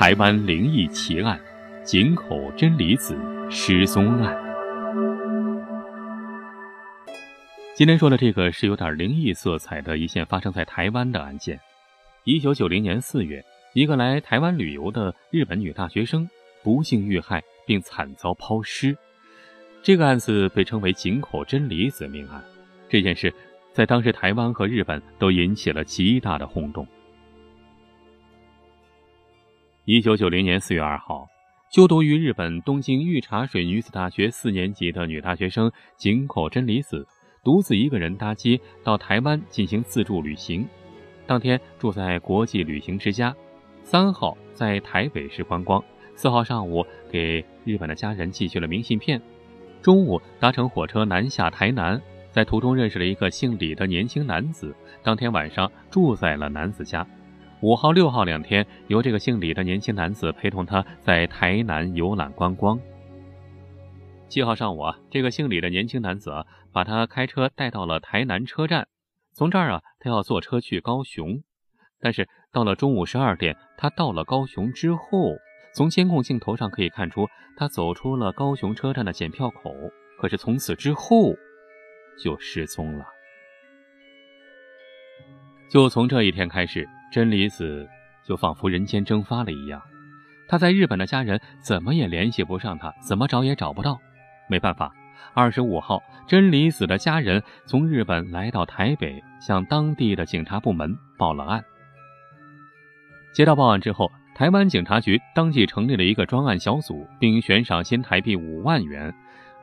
[0.00, 1.38] 台湾灵异奇案——
[1.84, 3.14] 井口真理子
[3.50, 4.34] 失踪案。
[7.74, 11.60] 今天说的这个是有点灵异色彩的一件发生在台湾的案件。
[12.24, 13.44] 一九九零年四月，
[13.74, 16.26] 一个来台湾旅游的日本女大学生
[16.62, 18.96] 不幸遇害，并惨遭抛尸。
[19.82, 22.42] 这个案子被称为井口真理子命案。
[22.88, 23.30] 这件事
[23.74, 26.86] 在当时台湾和日本都引起了极大的轰动。
[29.92, 31.26] 一九九零年四月二号，
[31.68, 37.04] 就读于日本东京御茶水女子大学四年级的女大学生井口真理子，
[37.42, 40.64] 独自一个人搭机到台湾进行自助旅行。
[41.26, 43.34] 当天住在国际旅行之家，
[43.82, 45.82] 三号在台北市观光，
[46.14, 49.20] 四号上午给日本的家人寄去了明信片。
[49.82, 52.00] 中午搭乘火车南下台南，
[52.30, 54.72] 在途中认识了一个姓李的年轻男子，
[55.02, 57.04] 当天晚上住在了男子家。
[57.62, 62.80] 五号、六号两天，由这个姓李的年轻男子陪同他在台南游览观光。
[64.28, 68.88] 七号上午啊，这个姓李的年轻男子啊，把他开车带到了台南车站，
[69.34, 71.42] 从这儿啊，他要坐车去高雄。
[72.00, 75.36] 但是到了中午十二点，他到了高雄之后，
[75.74, 79.74] 从监控镜头上可以看出，他走出了高雄车站的检票口，
[80.18, 81.34] 可是从此之后
[82.18, 83.04] 就失踪了。
[85.68, 86.88] 就从这一天开始。
[87.10, 87.88] 真理子
[88.22, 89.82] 就仿佛人间蒸发了一样，
[90.46, 93.98] 他在日本的家人怎么也联系不上他，怎么找也找不到。
[94.48, 94.92] 没办法，
[95.34, 101.64] 二十五号，真理子的家人从日本来到台北，向当地的警察部门报了案。
[103.32, 109.12] 接到报案之后，台湾警察局当即成立了一个专案小组，并悬赏新台币五万元，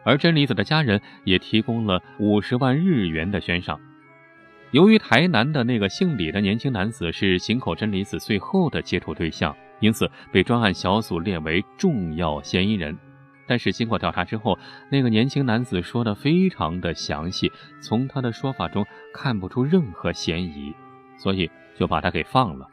[0.04, 3.80] 而真理子的家人也提供了五十万日元的悬赏。
[4.72, 12.98] 由于台南的那个姓李的年轻男子是井口真理子最后的接触对象，因此被专案小组列为重要嫌疑人。
[13.48, 14.60] 但是经过调查之后，
[14.92, 17.50] 那个年轻男子说的非常的详细，
[17.82, 20.74] 从他的说法中看不出任何嫌疑，
[21.18, 22.68] 所以就把他给放了。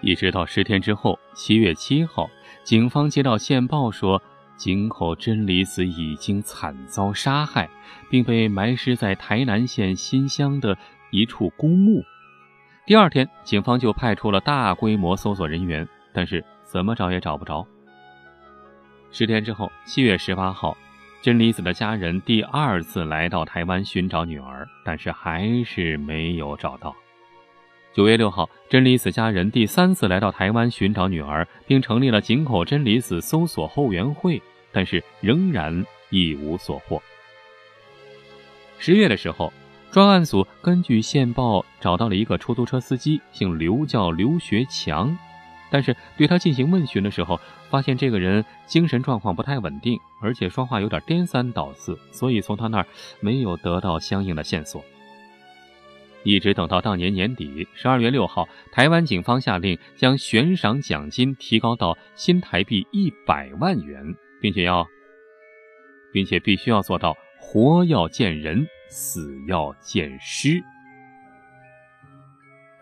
[0.00, 2.30] 一直到十天之后，七月七号，
[2.62, 4.22] 警方接到线报说。
[4.58, 7.70] 井口真理子已经惨遭杀害，
[8.10, 10.76] 并被埋尸在台南县新乡的
[11.12, 12.02] 一处公墓。
[12.84, 17.64] 第二天，警方就派出了大规模搜索人员，但是怎么找也找不着。
[19.12, 20.76] 十天之后，七月十八号，
[21.22, 26.94] 真理子的家人第二次来到台湾寻找女儿，但是还是没有找到。
[27.94, 34.40] 九月六号，真理子家人第三次来到台湾寻找女儿，并成立了井口真理子搜索后援会，
[34.72, 37.02] 但是仍然一无所获。
[38.78, 39.52] 十月的时候，
[39.90, 45.16] 专案组根据线报找到了一个出租车司机，姓刘，叫刘学强，
[45.70, 47.40] 但是对他进行问询的时候，
[47.70, 52.86] 发现这个人精神状况不太稳定，而且说话有点颠三倒四，所以从他那儿
[53.20, 54.84] 没有得到相应的线索。
[56.24, 64.86] 一直等到当年年底，十二月六号，台湾警方下令将悬赏奖金提高到新台币一百万元，并且要，
[66.12, 70.62] 并且必须要做到活要见人，死要见尸。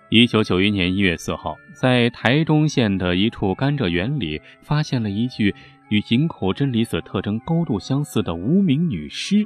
[0.08, 5.52] 一九九一年一月四号，在台中县的一处甘蔗园里，发现了一具
[5.88, 9.44] 与井口真理子特征高度相似的无名女尸。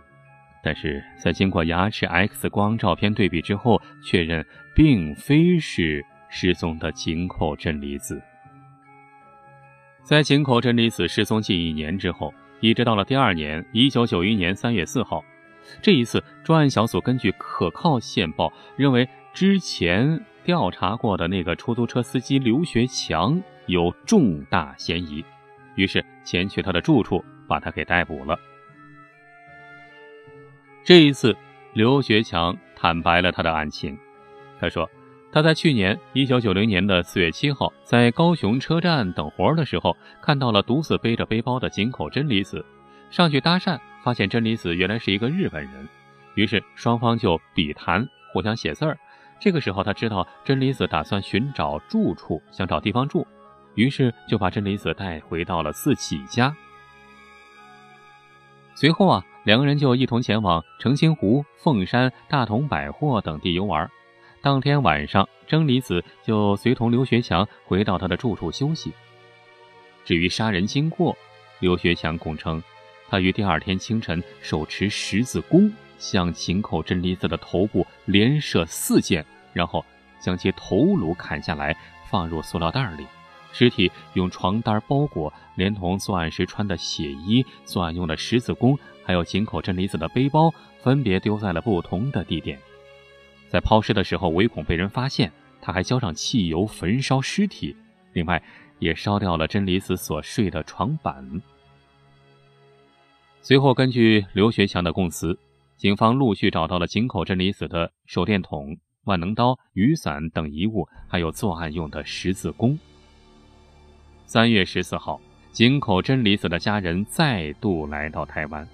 [0.62, 4.44] 但是在经过牙齿 X 光照片对比之后，确认
[4.75, 8.22] 并非是失踪的井口真理子。
[10.03, 15.25] 在井口真理子失踪近一年之后，一直到了第二年，一九九一年三月四号，
[15.81, 25.25] 这一次专案小组根据可靠线报，认为之前调查过的那个出租车司机刘学强有重大嫌疑，
[25.77, 28.37] 于是前去他的住处，把他给逮捕了。
[30.84, 31.37] 这一次，
[31.72, 33.97] 刘学强坦白了他的案情。
[34.59, 34.91] 他说，
[35.33, 42.65] 他在去年一九九零年的四月七号，在高雄车站等活儿的时候，看到了独自背着背包的井口真理子，
[43.11, 45.88] 上去搭讪，发现真理子原来是一个日本人，
[46.35, 48.99] 于是双方就笔谈，互相写字儿。
[49.38, 53.26] 这个时候，他知道真理子打算寻找住处，想找地方住，
[53.75, 56.55] 于是就把真理子带回到了自己家。
[58.75, 59.25] 随后啊。
[59.44, 63.91] 两个人就一同前往澄清湖、凤山、大同百货等地游玩。
[64.42, 68.90] 当天晚上，真理子就随同刘学强回到他的住处休息。
[70.02, 71.14] 至于杀人经过，
[71.58, 72.62] 刘学强供称，
[73.10, 79.22] 他于第二天清晨手持十字弓，向井口真理子的头部连射四箭，
[79.52, 79.84] 然后
[80.22, 81.76] 将其头颅砍下来，
[82.08, 83.06] 放入塑料袋里，
[83.52, 90.50] 尸体用床单包裹，连同作案时穿的血衣、作案用的十字弓，还有井口真理子的背包，
[90.82, 92.58] 分别丢在了不同的地点。
[93.50, 97.75] 在抛尸的时候，唯恐被人发现，他还浇上汽油焚烧尸体，
[98.12, 98.41] 另外
[98.79, 101.43] 也烧掉了真理子所睡的床板。
[103.43, 105.37] 随后，根据刘学强的供词，
[105.76, 112.79] 警方陆续找到了井口真理子的手电筒、万能刀、雨伞等遗物，还有作案用的十字弓。
[114.26, 115.20] 三月十四号，
[115.50, 118.69] 井口真理子的家人再度来到台湾，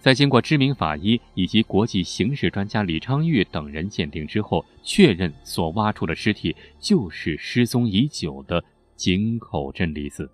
[0.00, 8.62] 在经过知名法医以及国际刑事专家李昌钰等人鉴定之后，确认所挖出的尸体就是失踪已久的
[8.96, 10.30] 井口真理子。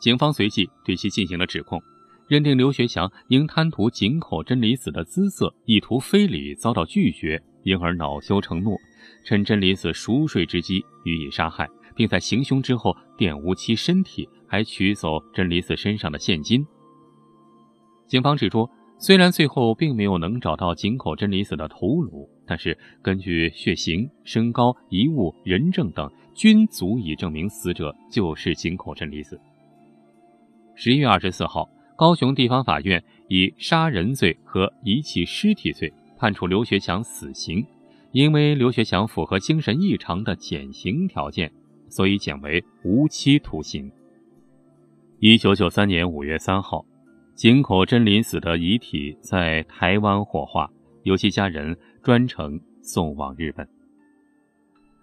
[0.00, 1.80] 警方随即对其进行了指控，
[2.26, 8.76] 认定刘学强因贪图井口真理子的姿色，意图非礼遭到拒绝，因而恼羞成怒，
[9.22, 16.66] 趁真理子熟睡之机予以杀害，并在行凶之后玷污其身体，还取走真理子身上的现金。
[18.06, 18.68] 警方指出，
[18.98, 29.40] 虽然最后并没有能找到井口真理子的头颅，但是根据血型、身高、遗物、人证等，均足以证明死者就是井口真理子。
[30.74, 37.64] 十一月二十四号，高雄地方法院以杀人罪和遗弃尸体罪判处刘学强死刑。
[38.12, 41.50] 因为刘学强符合精神异常的减刑条件，
[41.88, 43.90] 所以减为无期徒刑。
[45.18, 46.84] 一九九三年五月三号，
[47.34, 50.70] 井口真理子的遗体在台湾火化，
[51.02, 53.68] 由其家人专程送往日本。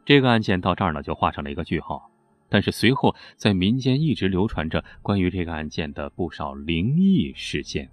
[0.05, 2.09] 这个案件到这儿呢，就画上了一个句号。
[2.47, 7.89] 但是随后，在民间一直流传着关于这个案件的不少灵异事件。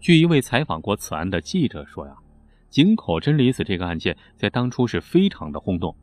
[0.00, 2.16] 据一位采访过此案的记者说呀，
[2.68, 5.94] 井口真理子这个案件在当初是非常的轰动，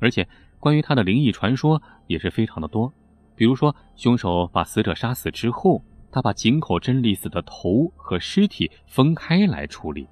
[0.00, 0.28] 而且
[0.60, 2.92] 关于他的灵异传说也是非常的多。
[3.36, 10.06] 比如说，凶手把死者杀死之后，他把井口真理子的头和尸体分开来处理，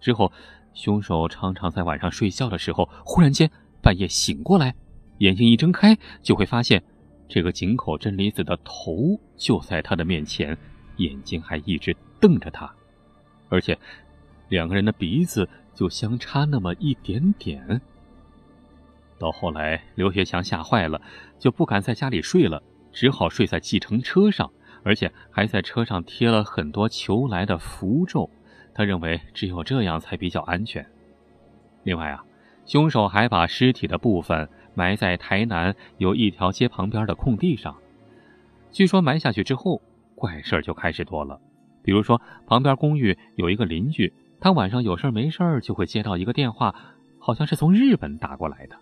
[0.00, 0.32] 之后，
[0.74, 3.50] 凶手常常在晚上睡觉的时候，忽然间。
[3.80, 4.74] 半夜醒过来，
[5.18, 6.82] 眼睛一睁开，就会发现
[7.28, 10.58] 这个井口真理子的头就在他的面前，
[10.96, 12.70] 眼睛还一直瞪着他，
[13.48, 13.78] 而且
[14.48, 17.80] 两个人的鼻子就相差那么一点点。
[19.18, 21.00] 到后来，刘学强吓坏了，
[21.38, 22.62] 就不敢在家里睡了，
[22.92, 24.50] 只好睡在计程车上，
[24.84, 28.30] 而且还在车上贴了很多求来的符咒。
[28.74, 30.86] 他认为只有这样才比较安全。
[31.82, 32.24] 另外啊。
[32.68, 37.74] 凶手还把尸体的部分埋在台南有一条街旁边的空地上。
[38.70, 39.80] 据说埋下去之后，
[40.14, 41.40] 怪事就开始多了。
[41.82, 46.74] 比如说，旁边公寓有一个邻居，他晚上有事没事就会接到一个电话，
[47.18, 48.76] 好像是从日本打过来的。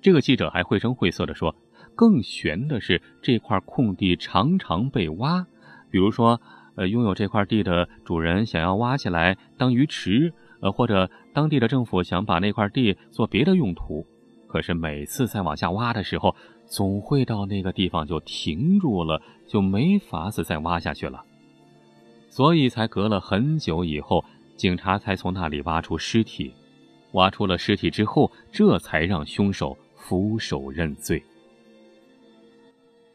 [0.00, 1.54] 这个记者还绘声绘色地说，
[1.94, 5.46] 更悬的是这块空地常常被挖，
[5.90, 6.40] 比如说，
[6.76, 10.32] 呃，拥有这块地的主人想要挖起来当鱼池。
[10.62, 14.06] 呃，或者当地的政府想把那块地做别的用途，
[14.46, 16.36] 可是每次在往下挖的时候，
[16.66, 21.24] 总会到那个地方就停住了，就没法子再挖下去了。
[22.28, 24.22] 所以才隔了很久以后，
[24.54, 26.52] 警察才从那里挖出尸体。
[27.12, 31.22] 挖出了尸体之后，这才让凶手俯首认罪。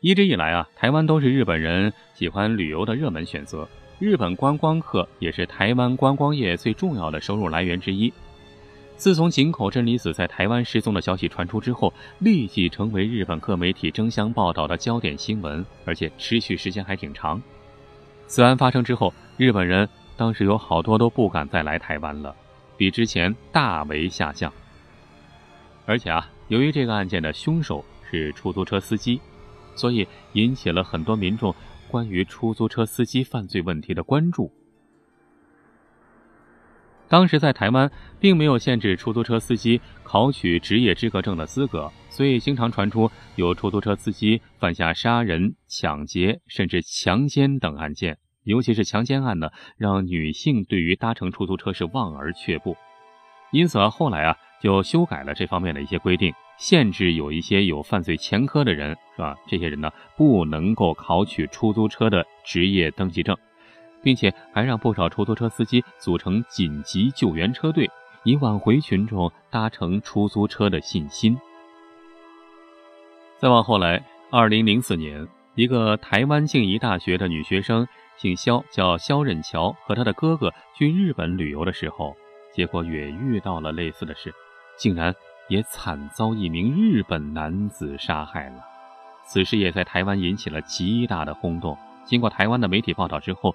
[0.02, 3.68] 一直以来啊，台湾都是日本人喜欢旅游的热门选择。
[3.98, 8.14] 日本观光客也是台湾观光业最重要的收入来源之一。
[8.98, 17.42] 自从井口真理子在台湾失踪的消息传出之后，立即成为日本各媒体争相报道的焦点新闻，而且持续时间还挺长。
[18.28, 22.36] 此案发生之后，日本人当时有好多都不敢再来台湾了，
[22.78, 24.52] 比之前大为下降。
[25.86, 29.20] 而且啊，由于这个案件的凶手是出租车司机，
[29.76, 31.54] 所以引起了很多民众。
[31.88, 34.52] 关于出租车司机犯罪问题的关注。
[37.08, 48.18] 当时在台湾，并没有限制出租车司机考取职业资格证的资格，所以经常传出有出租车司机犯下杀人、抢劫甚至强奸等案件。
[48.44, 52.76] 尤其是强奸案呢，让女性对于搭乘出租车是望而却步。
[53.52, 56.34] 因此啊，后来啊，就修改了这方面的一些规定。
[56.58, 59.36] 限制有一些有犯罪前科的人，是吧？
[59.46, 63.36] 这些人呢，不能够考取出租车的职业登记证，
[64.02, 67.90] 并且还让不少出租车司机组成紧急救援车队，
[68.24, 71.38] 以挽回群众搭乘出租车的信心。
[73.38, 77.86] 再往后来，二零零四年，一个台湾静宜大学的女学生，
[78.16, 82.16] 姓肖，叫肖任乔，和她的哥哥去日本旅游的时候。
[82.56, 84.34] 结果也遇到了类似的事，
[84.78, 85.14] 竟然
[85.50, 88.64] 也惨遭一名日本男子杀害了。
[89.28, 91.78] 此事也在台湾引起了极大的轰动。
[92.06, 93.54] 经过台湾的媒体报道之后，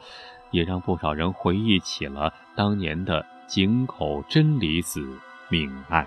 [0.50, 5.00] 也让不少人回忆起了当年的井口真理子
[5.48, 6.06] 命案。